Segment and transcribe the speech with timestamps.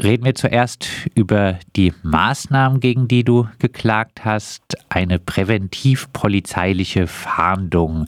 [0.00, 4.76] Reden wir zuerst über die Maßnahmen, gegen die du geklagt hast.
[4.88, 8.06] Eine präventiv-polizeiliche Fahndung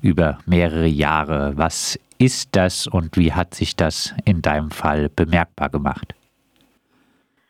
[0.00, 1.52] über mehrere Jahre.
[1.56, 6.14] Was ist das und wie hat sich das in deinem Fall bemerkbar gemacht?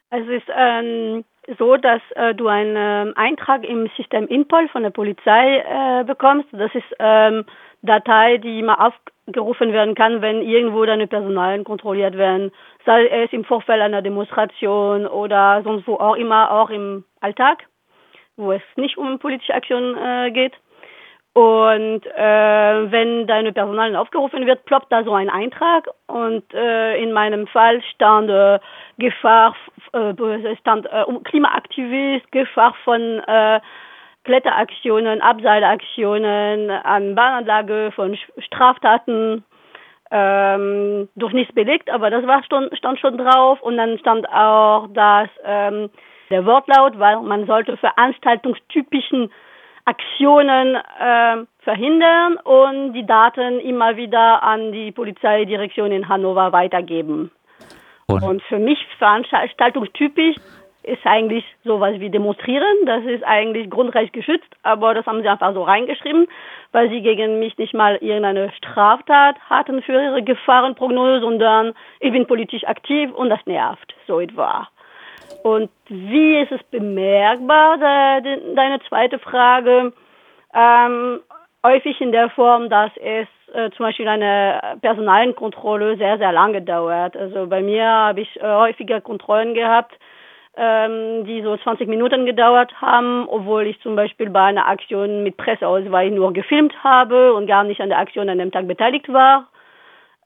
[0.09, 1.25] Also es ist ähm,
[1.59, 6.49] so, dass äh, du einen ähm, Eintrag im System Inpol von der Polizei äh, bekommst.
[6.53, 7.45] Das ist ähm,
[7.83, 12.53] Datei, die immer aufgerufen werden kann, wenn irgendwo deine Personalien kontrolliert werden,
[12.87, 17.67] sei es im Vorfeld einer Demonstration oder sonst wo auch immer, auch im Alltag,
[18.37, 20.55] wo es nicht um politische Aktion äh, geht.
[21.35, 27.13] Und äh, wenn deine Personalien aufgerufen wird, ploppt da so ein Eintrag und äh, in
[27.13, 28.59] meinem Fall stand äh,
[28.99, 29.57] Gefahr,
[29.95, 33.61] äh, stand äh, Klimaaktivist, Gefahr von äh,
[34.25, 39.45] Kletteraktionen, Abseilaktionen an Bahnanlage von Straftaten
[40.11, 44.89] ähm, durch nichts belegt, aber das war stand, stand schon drauf und dann stand auch
[44.93, 45.91] dass ähm,
[46.31, 49.31] der Wortlaut, weil man sollte veranstaltungstypischen
[49.85, 57.31] Aktionen äh, verhindern und die Daten immer wieder an die Polizeidirektion in Hannover weitergeben.
[58.07, 60.37] Und, und für mich veranstaltungstypisch
[60.83, 62.77] ist eigentlich sowas wie demonstrieren.
[62.87, 66.27] Das ist eigentlich grundrechtsgeschützt, aber das haben sie einfach so reingeschrieben,
[66.73, 72.27] weil sie gegen mich nicht mal irgendeine Straftat hatten für ihre Gefahrenprognose, sondern ich bin
[72.27, 74.69] politisch aktiv und das nervt, so etwa.
[75.43, 77.79] Und wie ist es bemerkbar,
[78.21, 79.93] de, deine zweite Frage?
[80.55, 81.21] Ähm,
[81.65, 87.17] häufig in der Form, dass es äh, zum Beispiel eine Personalenkontrolle sehr, sehr lange dauert.
[87.17, 89.95] Also bei mir habe ich äh, häufiger Kontrollen gehabt,
[90.57, 95.37] ähm, die so 20 Minuten gedauert haben, obwohl ich zum Beispiel bei einer Aktion mit
[95.37, 99.49] Presseausweis nur gefilmt habe und gar nicht an der Aktion an dem Tag beteiligt war.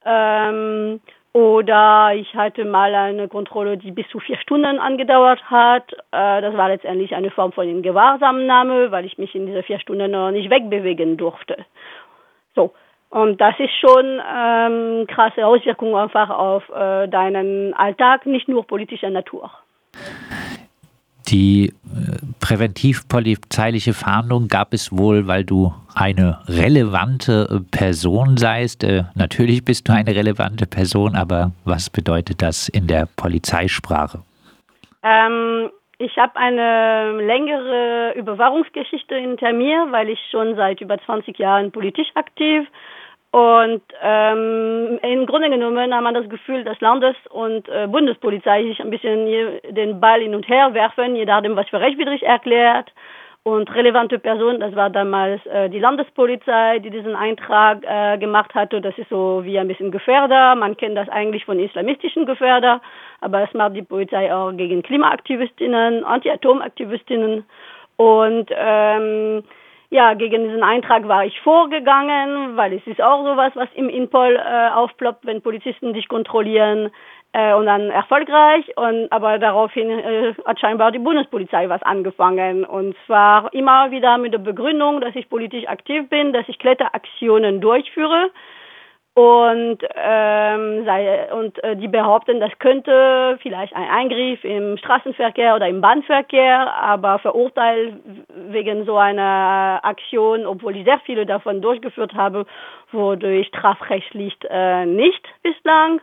[0.05, 1.01] Ähm,
[1.33, 5.93] oder ich hatte mal eine Kontrolle, die bis zu vier Stunden angedauert hat.
[6.11, 10.11] Äh, das war letztendlich eine Form von Gewahrsamnahme, weil ich mich in diese vier Stunden
[10.11, 11.67] noch nicht wegbewegen durfte.
[12.55, 12.73] So.
[13.11, 19.11] Und das ist schon ähm, krasse Auswirkungen einfach auf äh, deinen Alltag, nicht nur politischer
[19.11, 19.50] Natur.
[21.28, 21.72] Die äh,
[22.41, 28.84] präventiv-polizeiliche Fahndung gab es wohl, weil du eine relevante äh, Person seist.
[28.84, 34.20] Äh, natürlich bist du eine relevante Person, aber was bedeutet das in der Polizeisprache?
[35.03, 41.72] Ähm, ich habe eine längere Überwachungsgeschichte hinter mir, weil ich schon seit über 20 Jahren
[41.72, 42.75] politisch aktiv bin
[43.32, 48.81] und ähm, im Grunde genommen hat man das Gefühl, dass Landes- und äh, Bundespolizei sich
[48.81, 49.26] ein bisschen
[49.70, 52.92] den Ball hin und her werfen, je nachdem, was für rechtswidrig erklärt.
[53.42, 58.81] Und relevante Person, das war damals äh, die Landespolizei, die diesen Eintrag äh, gemacht hatte.
[58.81, 60.56] Das ist so wie ein bisschen Gefährder.
[60.56, 62.81] Man kennt das eigentlich von islamistischen Gefährder,
[63.20, 67.44] aber das macht die Polizei auch gegen Klimaaktivistinnen, Anti-Atom-Aktivistinnen.
[67.97, 69.44] Und ähm,
[69.91, 74.37] ja, gegen diesen Eintrag war ich vorgegangen, weil es ist auch sowas, was im Inpol
[74.37, 76.91] äh, aufploppt, wenn Polizisten dich kontrollieren
[77.33, 78.77] äh, und dann erfolgreich.
[78.77, 84.33] Und aber daraufhin äh, hat scheinbar die Bundespolizei was angefangen und zwar immer wieder mit
[84.33, 88.31] der Begründung, dass ich politisch aktiv bin, dass ich Kletteraktionen durchführe
[89.16, 95.66] und, ähm, sei, und äh, die behaupten, das könnte vielleicht ein Eingriff im Straßenverkehr oder
[95.69, 97.94] im Bahnverkehr, aber verurteilt
[98.50, 102.44] wegen so einer Aktion, obwohl ich sehr viele davon durchgeführt habe,
[102.93, 106.03] wurde ich strafrechtlich äh, nicht bislang.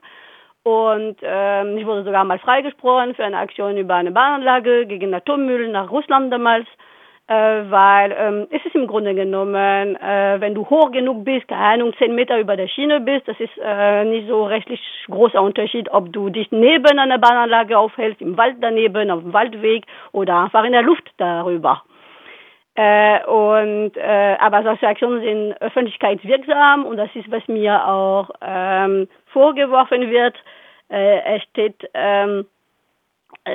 [0.63, 5.67] Und ähm, ich wurde sogar mal freigesprochen für eine Aktion über eine Bahnanlage gegen Atommüll
[5.67, 6.65] nach Russland damals
[7.27, 11.93] weil ähm, es ist im Grunde genommen, äh, wenn du hoch genug bist, keine Ahnung,
[11.97, 16.11] zehn Meter über der Schiene bist, das ist äh, nicht so rechtlich großer Unterschied, ob
[16.11, 20.73] du dich neben einer Bahnanlage aufhältst, im Wald daneben, auf dem Waldweg oder einfach in
[20.73, 21.83] der Luft darüber.
[22.75, 29.07] Äh, und äh, aber solche Aktionen sind öffentlichkeitswirksam und das ist, was mir auch ähm,
[29.27, 30.35] vorgeworfen wird.
[30.89, 32.47] Äh, es steht, ähm,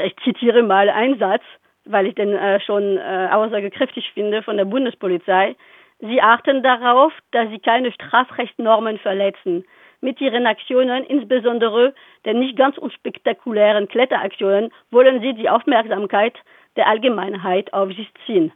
[0.04, 1.42] ich zitiere mal einen Satz,
[1.88, 5.56] weil ich den äh, schon äh, aussagekräftig finde von der Bundespolizei.
[6.00, 9.64] Sie achten darauf, dass sie keine Strafrechtsnormen verletzen.
[10.00, 11.92] Mit ihren Aktionen, insbesondere
[12.24, 16.34] den nicht ganz unspektakulären Kletteraktionen, wollen sie die Aufmerksamkeit
[16.76, 18.52] der Allgemeinheit auf sich ziehen.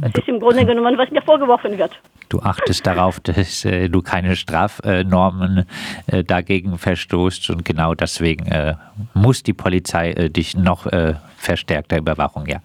[0.00, 2.00] Das ist im Grunde genommen, was mir vorgeworfen wird.
[2.28, 5.66] Du achtest darauf, dass äh, du keine Strafnormen
[6.06, 8.74] äh, dagegen verstoßt und genau deswegen äh,
[9.14, 11.14] muss die Polizei äh, dich noch äh,
[11.46, 12.46] verstärkter Überwachung.
[12.46, 12.60] Ja,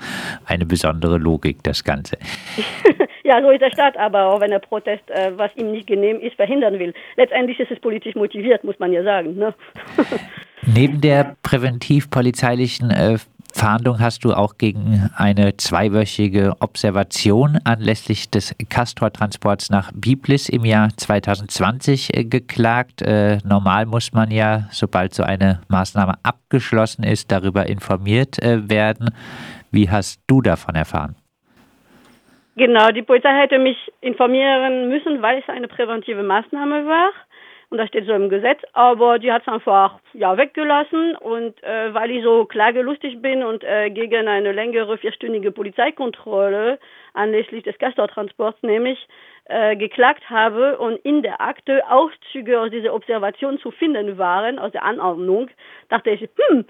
[0.45, 2.17] eine besondere Logik, das Ganze.
[3.23, 6.19] ja, so ist der Staat, aber auch wenn er Protest, äh, was ihm nicht genehm
[6.19, 6.93] ist, verhindern will.
[7.15, 9.35] Letztendlich ist es politisch motiviert, muss man ja sagen.
[9.35, 9.53] Ne?
[10.63, 13.17] Neben der präventiv-polizeilichen äh,
[13.53, 20.89] Fahndung hast du auch gegen eine zweiwöchige Observation anlässlich des Castor-Transports nach Biblis im Jahr
[20.95, 23.01] 2020 äh, geklagt.
[23.01, 29.09] Äh, normal muss man ja, sobald so eine Maßnahme abgeschlossen ist, darüber informiert äh, werden.
[29.71, 31.15] Wie hast du davon erfahren?
[32.55, 37.11] Genau, die Polizei hätte mich informieren müssen, weil es eine präventive Maßnahme war.
[37.71, 41.93] Und das steht so im Gesetz, aber die hat es einfach ja weggelassen und äh,
[41.93, 46.79] weil ich so klagelustig bin und äh, gegen eine längere vierstündige Polizeikontrolle
[47.13, 49.07] anlässlich des Castortransports nämlich
[49.45, 54.73] äh, geklagt habe und in der Akte Auszüge aus dieser Observation zu finden waren, aus
[54.73, 55.49] der Anordnung,
[55.87, 56.65] dachte ich, hm,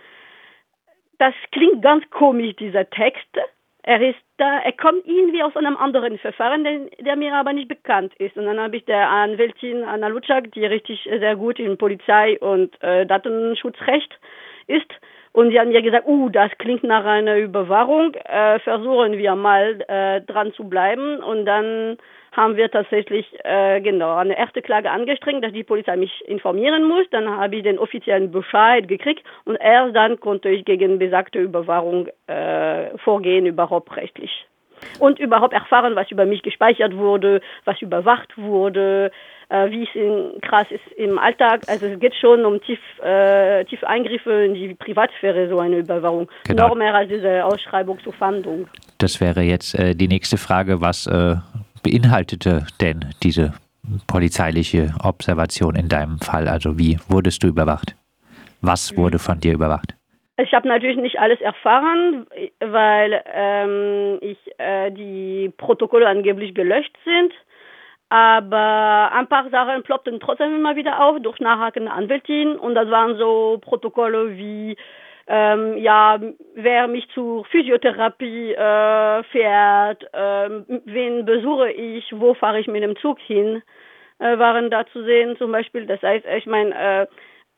[1.17, 3.39] das klingt ganz komisch, dieser Text.
[3.83, 7.67] Er ist da, er kommt irgendwie aus einem anderen Verfahren, der, der mir aber nicht
[7.67, 8.37] bekannt ist.
[8.37, 12.81] Und dann habe ich der Anwältin Anna Lutschak, die richtig sehr gut in Polizei und
[12.83, 14.19] äh, Datenschutzrecht
[14.67, 14.91] ist,
[15.33, 19.81] und sie haben mir gesagt, uh, das klingt nach einer Überwachung, äh, versuchen wir mal
[19.87, 21.23] äh, dran zu bleiben.
[21.23, 21.97] Und dann
[22.31, 27.05] haben wir tatsächlich äh, genau eine erste Klage angestrengt, dass die Polizei mich informieren muss.
[27.11, 32.07] Dann habe ich den offiziellen Bescheid gekriegt und erst dann konnte ich gegen besagte Überwachung
[32.27, 34.45] äh, vorgehen, überhaupt rechtlich.
[34.97, 39.11] Und überhaupt erfahren, was über mich gespeichert wurde, was überwacht wurde,
[39.49, 41.61] äh, wie es in, krass ist im Alltag.
[41.67, 46.29] Also es geht schon um tief, äh, tiefe Eingriffe in die Privatsphäre, so eine Überwachung.
[46.47, 46.69] Genau.
[46.69, 48.67] Noch mehr als diese Ausschreibung zur Fahndung.
[48.97, 51.35] Das wäre jetzt äh, die nächste Frage, was äh,
[51.83, 53.53] beinhaltete denn diese
[54.07, 56.47] polizeiliche Observation in deinem Fall?
[56.47, 57.95] Also wie wurdest du überwacht?
[58.61, 59.95] Was wurde von dir überwacht?
[60.37, 62.25] Ich habe natürlich nicht alles erfahren,
[62.59, 67.33] weil ähm, ich, äh, die Protokolle angeblich gelöscht sind.
[68.09, 72.57] Aber ein paar Sachen ploppten trotzdem immer wieder auf durch nachhakende Anwältin.
[72.57, 74.75] Und das waren so Protokolle wie
[75.27, 76.19] ähm, ja,
[76.55, 80.49] wer mich zur Physiotherapie äh, fährt, äh,
[80.85, 83.61] wen besuche ich, wo fahre ich mit dem Zug hin,
[84.19, 85.85] äh, waren da zu sehen zum Beispiel.
[85.85, 86.73] Das heißt, ich meine,
[87.03, 87.07] äh,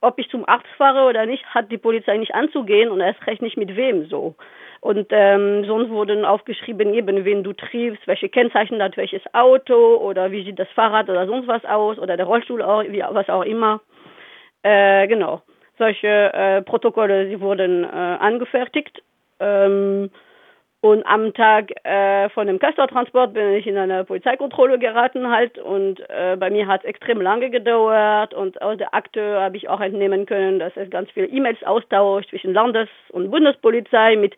[0.02, 3.42] ob ich zum Arzt fahre oder nicht, hat die Polizei nicht anzugehen und erst recht
[3.42, 4.36] nicht mit wem so.
[4.82, 10.32] Und ähm, sonst wurden aufgeschrieben, eben wen du triffst, welche Kennzeichen hat welches Auto oder
[10.34, 13.44] wie sieht das Fahrrad oder sonst was aus oder der Rollstuhl auch, wie, was auch
[13.44, 13.80] immer.
[14.64, 15.42] Äh, genau
[15.78, 19.02] solche äh, Protokolle, sie wurden äh, angefertigt.
[19.40, 20.10] Ähm,
[20.82, 26.02] und am Tag äh, von dem Castortransport bin ich in eine Polizeikontrolle geraten halt und
[26.10, 29.80] äh, bei mir hat es extrem lange gedauert und aus der Akte habe ich auch
[29.80, 34.36] entnehmen können, dass es ganz viele E-Mails austauscht zwischen Landes- und Bundespolizei mit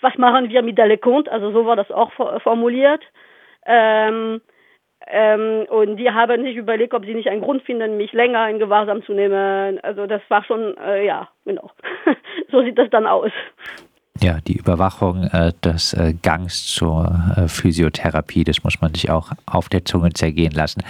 [0.00, 2.10] was machen wir mit der Leconte, also so war das auch
[2.42, 3.02] formuliert.
[3.64, 4.40] Ähm,
[5.06, 8.58] ähm, und die haben sich überlegt, ob sie nicht einen Grund finden, mich länger in
[8.58, 9.78] Gewahrsam zu nehmen.
[9.82, 11.70] Also das war schon, äh, ja, genau.
[12.50, 13.32] so sieht das dann aus.
[14.22, 19.32] Ja, die Überwachung äh, des äh, Gangs zur äh, Physiotherapie, das muss man sich auch
[19.44, 20.82] auf der Zunge zergehen lassen.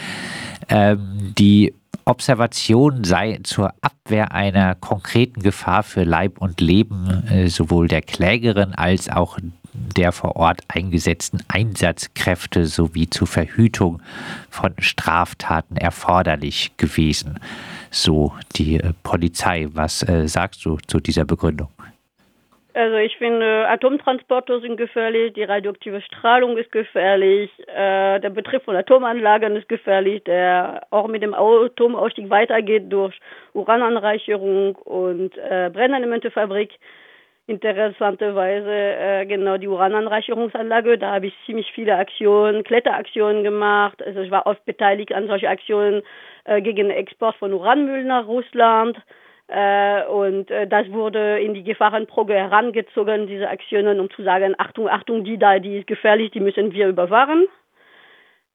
[0.69, 1.75] Ähm, die
[2.07, 8.75] Observation sei zur Abwehr einer konkreten Gefahr für Leib und Leben äh, sowohl der Klägerin
[8.75, 9.39] als auch
[9.73, 14.03] der vor Ort eingesetzten Einsatzkräfte sowie zur Verhütung
[14.51, 17.41] von Straftaten erforderlich gewesen.
[17.91, 19.69] So die äh, Polizei.
[19.73, 21.69] Was äh, sagst du zu dieser Begründung?
[22.75, 28.75] Also ich finde, Atomtransporter sind gefährlich, die radioaktive Strahlung ist gefährlich, äh, der Betrieb von
[28.75, 33.17] Atomanlagen ist gefährlich, der auch mit dem Atomausstieg weitergeht durch
[33.53, 36.73] Urananreicherung und äh, Brennelementefabrik
[37.47, 40.99] interessanterweise äh, genau die Urananreicherungsanlage.
[40.99, 44.03] Da habe ich ziemlich viele Aktionen, Kletteraktionen gemacht.
[44.03, 46.03] Also ich war oft beteiligt an solchen Aktionen
[46.45, 48.99] äh, gegen den Export von Uranmüll nach Russland.
[49.49, 54.89] Äh, und äh, das wurde in die Gefahrenprobe herangezogen, diese Aktionen, um zu sagen, Achtung,
[54.89, 57.47] Achtung, die da, die ist gefährlich, die müssen wir überwachen.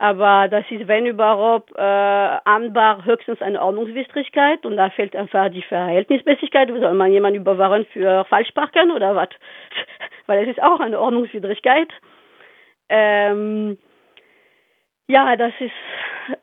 [0.02, 5.62] Aber das ist, wenn überhaupt, äh, anbar höchstens eine Ordnungswidrigkeit und da fehlt einfach die
[5.62, 6.70] Verhältnismäßigkeit.
[6.70, 9.30] Soll man jemanden überwachen für Falschparken oder was?
[10.26, 11.90] Weil es ist auch eine Ordnungswidrigkeit.
[12.88, 13.78] Ähm,
[15.10, 15.72] ja, das ist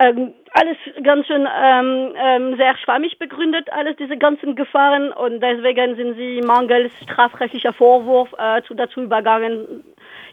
[0.00, 5.96] ähm, alles ganz schön ähm, ähm, sehr schwammig begründet, alles diese ganzen Gefahren und deswegen
[5.96, 9.84] sind sie mangels strafrechtlicher Vorwurf äh, zu, dazu übergangen,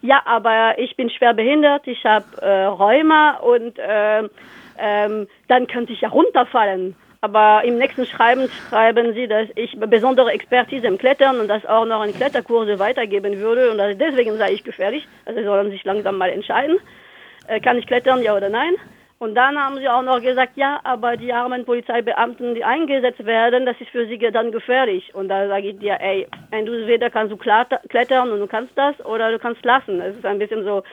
[0.02, 4.24] ja, aber ich bin schwer behindert, ich habe äh, Rheuma und äh,
[4.78, 6.96] ähm, dann könnte ich ja runterfallen.
[7.22, 11.86] Aber im nächsten Schreiben schreiben sie, dass ich besondere Expertise im Klettern und das auch
[11.86, 15.08] noch in Kletterkurse weitergeben würde und deswegen sei ich gefährlich.
[15.26, 16.80] Also sie sollen sich langsam mal entscheiden.
[17.48, 18.76] äh, kann ich klettern, ja oder nein?
[19.24, 23.66] Und dann haben sie auch noch gesagt, ja, aber die armen Polizeibeamten, die eingesetzt werden,
[23.66, 25.16] das ist für sie dann gefährlich.
[25.16, 29.00] Und da sage ich dir, ey, du weder kannst du klettern und du kannst das
[29.06, 30.02] oder du kannst lassen.
[30.02, 30.84] Es ist ein bisschen so,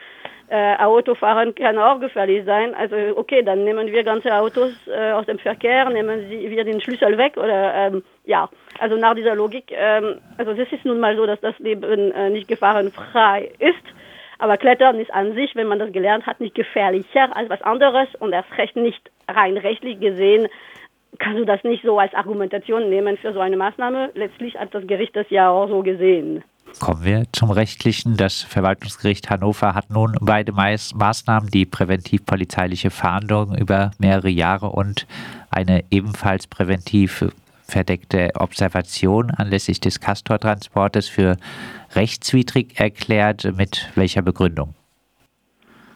[0.47, 2.73] äh, Autofahren kann auch gefährlich sein.
[2.73, 6.79] Also okay, dann nehmen wir ganze Autos äh, aus dem Verkehr, nehmen sie, wir den
[6.79, 8.49] Schlüssel weg oder ähm, ja.
[8.79, 12.29] Also nach dieser Logik, ähm, also es ist nun mal so, dass das Leben äh,
[12.29, 14.00] nicht gefahrenfrei ist.
[14.41, 18.07] Aber Klettern ist an sich, wenn man das gelernt hat, nicht gefährlicher als was anderes
[18.19, 20.47] und erst recht nicht rein rechtlich gesehen
[21.19, 24.11] kannst du das nicht so als Argumentation nehmen für so eine Maßnahme.
[24.15, 26.43] Letztlich hat das Gericht das ja auch so gesehen.
[26.79, 28.15] Kommen wir zum Rechtlichen.
[28.15, 35.05] Das Verwaltungsgericht Hannover hat nun beide Maßnahmen, die präventiv-polizeiliche Fahndung über mehrere Jahre und
[35.49, 37.25] eine ebenfalls präventiv
[37.71, 41.37] verdeckte Observation anlässlich des Castor-Transportes für
[41.95, 43.45] rechtswidrig erklärt.
[43.57, 44.75] Mit welcher Begründung?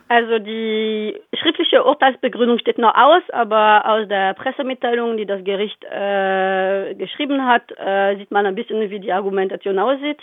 [0.08, 6.94] Also die schriftliche Urteilsbegründung steht noch aus, aber aus der Pressemitteilung, die das Gericht äh,
[6.96, 10.22] geschrieben hat, äh, sieht man ein bisschen, wie die Argumentation aussieht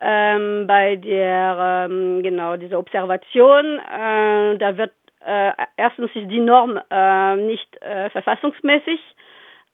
[0.00, 3.78] ähm, bei der ähm, genau dieser Observation.
[3.78, 4.92] Äh, da wird
[5.26, 9.00] äh, erstens ist die Norm äh, nicht äh, verfassungsmäßig,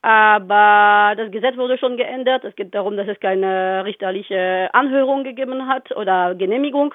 [0.07, 2.45] aber das Gesetz wurde schon geändert.
[2.45, 6.95] Es geht darum, dass es keine richterliche Anhörung gegeben hat oder Genehmigung.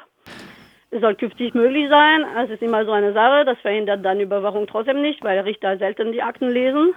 [0.91, 2.23] Es soll künftig möglich sein.
[2.41, 3.43] Es ist immer so eine Sache.
[3.43, 6.93] Das verhindert dann Überwachung trotzdem nicht, weil Richter selten die Akten lesen.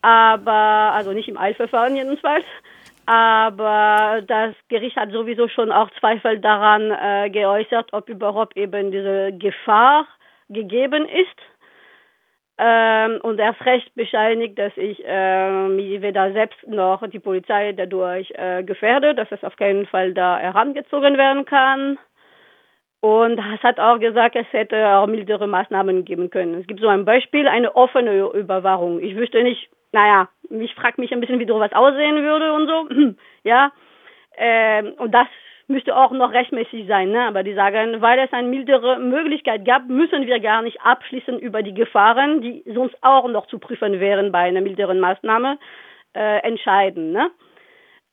[0.00, 2.44] Aber, also nicht im Eilverfahren jedenfalls.
[3.06, 9.32] Aber das Gericht hat sowieso schon auch Zweifel daran äh, geäußert, ob überhaupt eben diese
[9.32, 10.06] Gefahr
[10.50, 11.57] gegeben ist.
[12.60, 18.32] Ähm, und erst recht bescheinigt, dass ich äh, mich weder selbst noch die Polizei dadurch
[18.34, 21.98] äh, gefährde, dass es auf keinen Fall da herangezogen werden kann.
[23.00, 26.60] Und es hat auch gesagt, es hätte auch mildere Maßnahmen geben können.
[26.60, 29.00] Es gibt so ein Beispiel, eine offene Überwachung.
[29.00, 33.14] Ich wüsste nicht, naja, ich frage mich ein bisschen, wie sowas aussehen würde und so.
[33.44, 33.70] ja.
[34.36, 35.28] Ähm, und das
[35.68, 37.26] müsste auch noch rechtmäßig sein, ne?
[37.26, 41.62] Aber die sagen, weil es eine mildere Möglichkeit gab, müssen wir gar nicht abschließen über
[41.62, 45.58] die Gefahren, die sonst auch noch zu prüfen wären bei einer milderen Maßnahme,
[46.14, 47.30] äh, entscheiden, ne?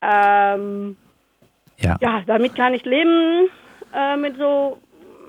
[0.01, 0.97] Ähm,
[1.77, 1.97] ja.
[2.01, 3.50] ja, damit kann ich leben
[3.93, 4.77] äh, mit so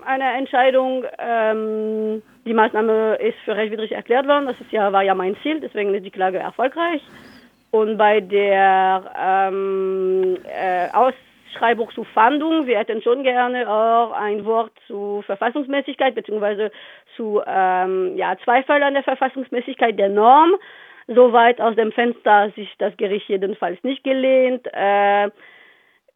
[0.04, 1.04] einer Entscheidung.
[1.18, 4.46] Ähm, die Maßnahme ist für rechtswidrig erklärt worden.
[4.46, 7.02] Das ist ja, war ja mein Ziel, deswegen ist die Klage erfolgreich.
[7.70, 10.88] Und bei der ähm, äh,
[11.56, 16.70] Ausschreibung zu Fahndung, wir hätten schon gerne auch ein Wort zu Verfassungsmäßigkeit beziehungsweise
[17.16, 20.54] zu ähm, ja, Zweifel an der Verfassungsmäßigkeit der Norm.
[21.08, 24.66] Soweit aus dem Fenster sich das Gericht jedenfalls nicht gelehnt.
[24.72, 25.30] Äh,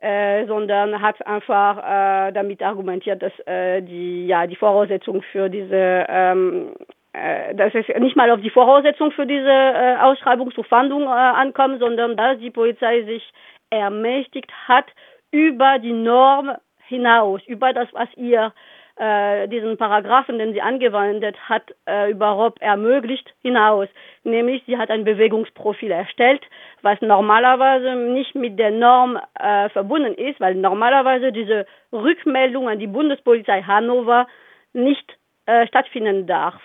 [0.02, 6.06] äh, sondern hat einfach äh, damit argumentiert, dass äh, die ja die Voraussetzung für diese
[6.08, 6.72] ähm,
[7.12, 11.08] äh, dass es nicht mal auf die Voraussetzung für diese äh, Ausschreibung zur Fahndung äh,
[11.08, 13.30] ankommt, sondern dass die Polizei sich
[13.68, 14.86] ermächtigt hat
[15.30, 16.52] über die Norm
[16.86, 18.52] hinaus, über das, was ihr
[18.96, 23.88] äh, diesen Paragraphen, den sie angewendet hat, äh, überhaupt ermöglicht, hinaus.
[24.24, 26.42] Nämlich, sie hat ein Bewegungsprofil erstellt,
[26.82, 32.86] was normalerweise nicht mit der Norm äh, verbunden ist, weil normalerweise diese Rückmeldung an die
[32.86, 34.26] Bundespolizei Hannover
[34.74, 36.60] nicht äh, stattfinden darf.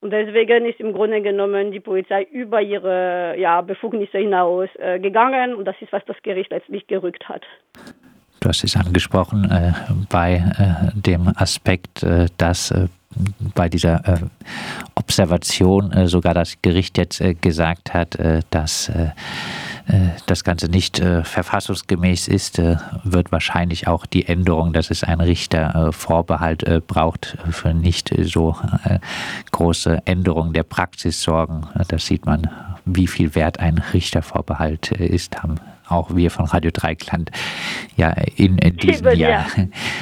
[0.00, 5.54] Und deswegen ist im Grunde genommen die Polizei über ihre ja, Befugnisse hinaus äh, gegangen
[5.54, 7.42] und das ist, was das Gericht letztlich gerückt hat.
[8.40, 9.72] Du hast es angesprochen äh,
[10.08, 12.86] bei äh, dem Aspekt, äh, dass äh,
[13.54, 14.16] bei dieser äh,
[14.94, 18.16] Observation äh, sogar das Gericht jetzt gesagt hat,
[18.50, 18.90] dass
[20.26, 22.58] das Ganze nicht verfassungsgemäß ist,
[23.04, 28.56] wird wahrscheinlich auch die Änderung, dass es ein Richtervorbehalt braucht, für nicht so
[29.50, 31.66] große Änderungen der Praxis sorgen.
[31.88, 32.50] Das sieht man,
[32.84, 37.30] wie viel wert ein Richtervorbehalt ist, haben auch wir von Radio Dreikland
[37.96, 39.46] ja in, in diesem Eben, Jahr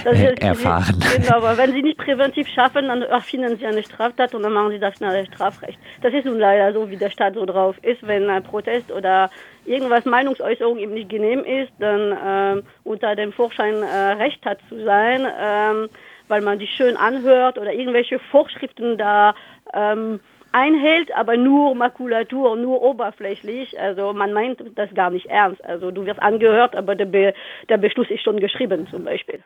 [0.04, 0.12] ja.
[0.38, 1.02] erfahren.
[1.16, 4.71] Genau, aber wenn Sie nicht präventiv schaffen, dann erfinden Sie eine Straftat und dann machen
[4.71, 5.78] Sie das nach Strafrecht.
[6.02, 8.07] Das ist nun leider so, wie der Staat so drauf ist.
[8.07, 9.30] Wenn ein Protest oder
[9.68, 14.82] irgendwas Meinungsäußerung ihm nicht genehm ist, dann ähm, unter dem Vorschein äh, Recht hat zu
[14.84, 15.88] sein, ähm,
[16.28, 19.34] weil man sich schön anhört oder irgendwelche Vorschriften da
[19.72, 20.20] ähm,
[20.52, 23.78] einhält, aber nur Makulatur, nur oberflächlich.
[23.78, 25.64] Also man meint das gar nicht ernst.
[25.64, 27.34] Also du wirst angehört, aber der, Be
[27.68, 29.40] der Beschluss ist schon geschrieben zum Beispiel.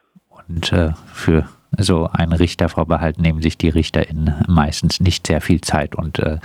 [0.48, 1.48] Und äh, für
[1.78, 6.38] so einen Richtervorbehalt nehmen sich die RichterInnen meistens nicht sehr viel Zeit und äh,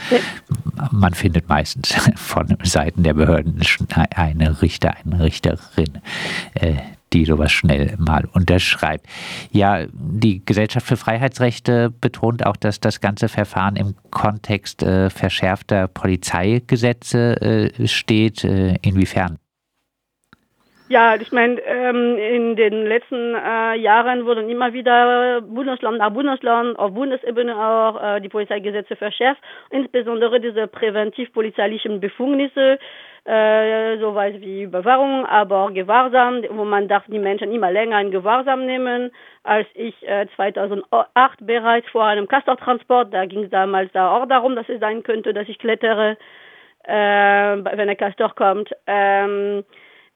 [0.91, 3.61] man findet meistens von Seiten der Behörden
[4.15, 5.99] eine Richter, eine Richterin,
[6.55, 6.75] äh,
[7.13, 9.05] die sowas schnell mal unterschreibt.
[9.51, 15.87] Ja, die Gesellschaft für Freiheitsrechte betont auch, dass das ganze Verfahren im Kontext äh, verschärfter
[15.87, 18.43] Polizeigesetze äh, steht.
[18.43, 19.37] Äh, inwiefern?
[20.89, 26.79] Ja, ich meine, ähm, in den letzten äh, Jahren wurden immer wieder Bundesland nach Bundesland,
[26.79, 32.79] auf Bundesebene auch äh, die Polizeigesetze verschärft, insbesondere diese präventiv-polizeilichen Befugnisse,
[33.25, 38.11] äh, sowas wie Überwachung, aber auch Gewahrsam, wo man darf die Menschen immer länger in
[38.11, 39.11] Gewahrsam nehmen.
[39.43, 44.55] Als ich äh, 2008 bereits vor einem Castortransport, da ging es damals da auch darum,
[44.55, 46.15] dass es sein könnte, dass ich klettere,
[46.85, 48.71] äh, wenn der Castor kommt.
[48.87, 49.65] Ähm,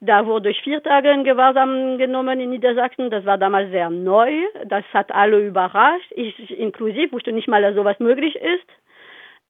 [0.02, 3.12] da wurde ich vier Tage in Gewahrsam genommen in Niedersachsen.
[3.12, 4.32] Das war damals sehr neu.
[4.66, 6.12] Das hat alle überrascht.
[6.16, 8.68] Ich inklusiv wusste nicht mal, dass sowas möglich ist.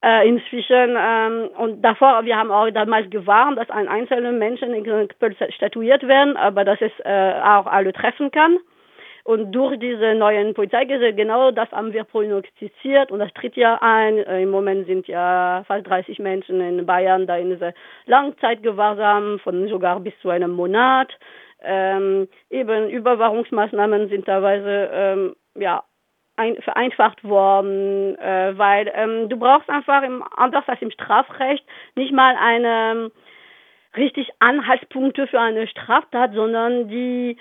[0.03, 4.73] Äh, inzwischen, ähm, und davor, wir haben auch damals gewarnt, dass ein einzelner Menschen
[5.51, 8.57] statuiert werden, aber dass es äh, auch alle treffen kann.
[9.23, 14.17] Und durch diese neuen Polizeigesetze, genau das haben wir prognostiziert und das tritt ja ein.
[14.17, 17.73] Äh, Im Moment sind ja fast 30 Menschen in Bayern da in diese
[18.05, 21.11] Langzeitgewahrsam von sogar bis zu einem Monat.
[21.63, 25.83] Ähm, eben Überwachungsmaßnahmen sind teilweise ähm, ja
[26.37, 31.63] ein, vereinfacht worden, äh, weil ähm, du brauchst einfach im, anders als im Strafrecht
[31.95, 33.11] nicht mal eine ähm,
[33.95, 37.37] richtig Anhaltspunkte für eine Straftat, sondern die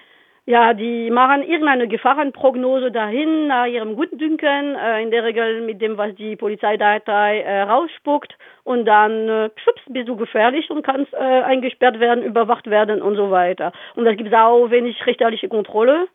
[0.50, 5.96] ja, die machen irgendeine Gefahrenprognose dahin nach ihrem Gutdünken, äh, in der Regel mit dem,
[5.96, 11.16] was die Polizeidatei äh, rausspuckt und dann äh, schups, bist du gefährlich und kannst äh,
[11.16, 13.70] eingesperrt werden, überwacht werden und so weiter.
[13.94, 16.08] Und da gibt es auch wenig richterliche Kontrolle.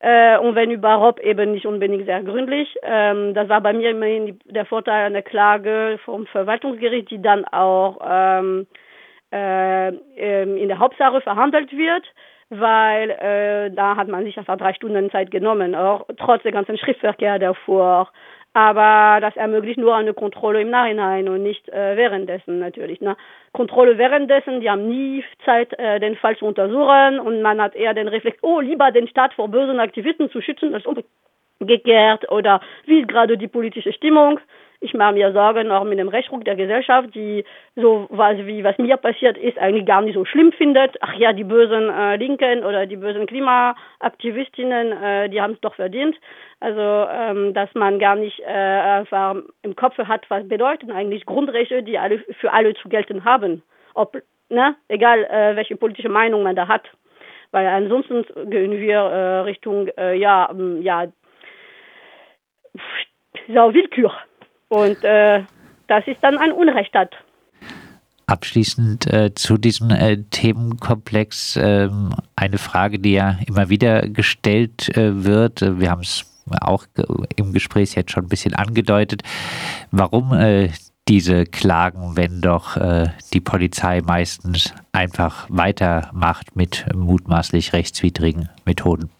[0.00, 2.76] Äh, und wenn überhaupt eben nicht unbedingt sehr gründlich.
[2.84, 7.98] Ähm, das war bei mir immerhin der Vorteil einer Klage vom Verwaltungsgericht, die dann auch
[8.08, 8.68] ähm,
[9.32, 12.04] äh, ähm, in der Hauptsache verhandelt wird
[12.50, 16.78] weil äh, da hat man sich einfach drei Stunden Zeit genommen, auch trotz der ganzen
[16.78, 18.10] Schriftverkehr davor.
[18.54, 23.00] Aber das ermöglicht nur eine Kontrolle im Nachhinein und nicht äh, währenddessen natürlich.
[23.00, 23.16] Ne?
[23.52, 27.94] Kontrolle währenddessen, die haben nie Zeit, äh, den Fall zu untersuchen und man hat eher
[27.94, 30.84] den Reflex, oh, lieber den Staat vor bösen Aktivisten zu schützen, als
[31.60, 34.40] umgekehrt oder wie ist gerade die politische Stimmung.
[34.80, 38.78] Ich mache mir Sorgen auch mit dem Rechtsruck der Gesellschaft, die so was wie was
[38.78, 40.96] mir passiert ist eigentlich gar nicht so schlimm findet.
[41.00, 45.74] Ach ja, die bösen äh, Linken oder die bösen Klimaaktivistinnen, äh, die haben es doch
[45.74, 46.16] verdient.
[46.60, 51.82] Also ähm, dass man gar nicht äh, einfach im Kopf hat, was bedeuten eigentlich Grundrechte,
[51.82, 53.62] die alle für alle zu gelten haben.
[53.94, 54.16] Ob
[54.48, 56.88] ne, egal äh, welche politische Meinung man da hat,
[57.50, 60.48] weil ansonsten gehen wir äh, Richtung äh, ja
[60.80, 61.06] ja
[63.48, 64.12] so Willkür.
[64.68, 65.42] Und äh,
[65.86, 67.14] das ist dann ein Unrechtsstaat.
[68.26, 71.88] Abschließend äh, zu diesem äh, Themenkomplex äh,
[72.36, 75.62] eine Frage, die ja immer wieder gestellt äh, wird.
[75.80, 76.26] Wir haben es
[76.60, 76.84] auch
[77.36, 79.22] im Gespräch jetzt schon ein bisschen angedeutet.
[79.90, 80.68] Warum äh,
[81.08, 89.10] diese Klagen, wenn doch äh, die Polizei meistens einfach weitermacht mit mutmaßlich rechtswidrigen Methoden?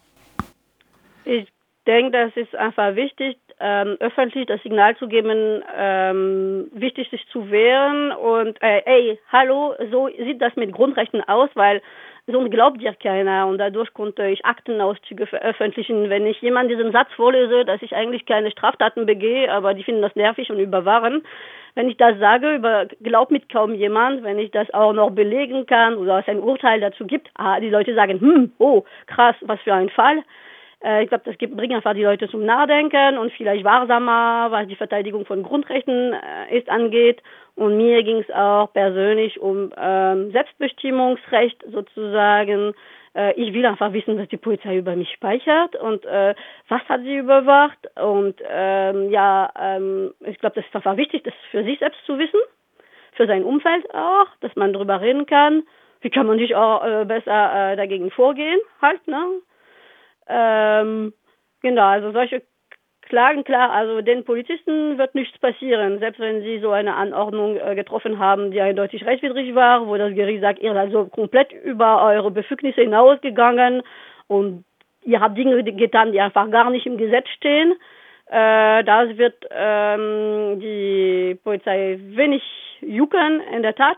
[1.25, 1.47] Ich
[1.87, 7.51] denke, das ist einfach wichtig, ähm, öffentlich das Signal zu geben, ähm, wichtig sich zu
[7.51, 11.81] wehren und äh, ey, hallo, so sieht das mit Grundrechten aus, weil
[12.27, 16.09] sonst glaubt dir keiner und dadurch konnte ich Aktenauszüge veröffentlichen.
[16.09, 20.01] Wenn ich jemand diesen Satz vorlese, dass ich eigentlich keine Straftaten begehe, aber die finden
[20.01, 21.23] das nervig und überwahren,
[21.75, 25.65] wenn ich das sage, über, glaubt mit kaum jemand, wenn ich das auch noch belegen
[25.65, 29.59] kann oder es ein Urteil dazu gibt, ah, die Leute sagen, hm, oh, krass, was
[29.61, 30.23] für ein Fall.
[30.83, 34.67] Äh, ich glaube, das gibt, bringt einfach die Leute zum Nachdenken und vielleicht wahsamer, was
[34.67, 37.21] die Verteidigung von Grundrechten äh, ist angeht.
[37.55, 42.73] Und mir ging es auch persönlich um ähm, Selbstbestimmungsrecht sozusagen.
[43.15, 46.35] Äh, ich will einfach wissen, was die Polizei über mich speichert und äh,
[46.69, 47.79] was hat sie überwacht.
[47.97, 52.17] Und ähm, ja, ähm, ich glaube, das ist einfach wichtig, das für sich selbst zu
[52.17, 52.39] wissen,
[53.13, 55.63] für sein Umfeld auch, dass man darüber reden kann.
[56.01, 59.41] Wie kann man sich auch äh, besser äh, dagegen vorgehen, halt, ne?
[60.29, 61.13] Ähm,
[61.61, 62.43] genau, also solche
[63.01, 67.73] Klagen, klar, also den Polizisten wird nichts passieren, selbst wenn sie so eine Anordnung äh,
[67.73, 72.03] getroffen haben, die eindeutig rechtswidrig war, wo das Gericht sagt, ihr seid so komplett über
[72.03, 73.81] eure Befugnisse hinausgegangen
[74.27, 74.63] und
[75.03, 77.73] ihr habt Dinge getan, die einfach gar nicht im Gesetz stehen.
[78.27, 82.43] Äh, das wird ähm, die Polizei wenig
[82.81, 83.97] jucken, in der Tat.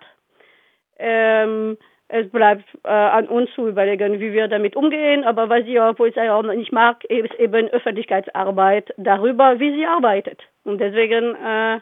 [0.98, 1.78] Ähm,
[2.12, 5.24] es bleibt äh, an uns zu überlegen, wie wir damit umgehen.
[5.24, 10.41] Aber was die Polizei auch nicht mag, ist eben Öffentlichkeitsarbeit darüber, wie sie arbeitet.
[10.65, 11.80] Und deswegen äh,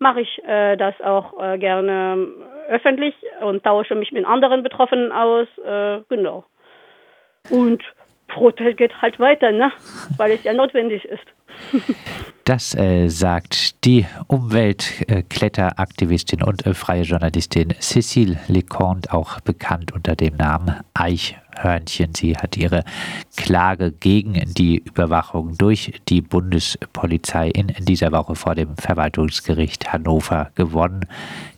[0.00, 2.26] mache ich äh, das auch äh, gerne
[2.68, 5.46] öffentlich und tausche mich mit anderen Betroffenen aus.
[5.64, 6.44] Äh, genau.
[7.50, 7.82] Und
[8.26, 9.70] Protest geht halt weiter, ne?
[10.16, 11.26] weil es ja notwendig ist.
[12.44, 20.36] Das äh, sagt die Umweltkletteraktivistin und äh, freie Journalistin Cécile Leconte, auch bekannt unter dem
[20.36, 22.14] Namen Eich Hörnchen.
[22.14, 22.84] Sie hat ihre
[23.36, 31.06] Klage gegen die Überwachung durch die Bundespolizei in dieser Woche vor dem Verwaltungsgericht Hannover gewonnen.